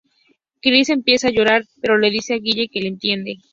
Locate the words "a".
1.27-1.31, 2.33-2.37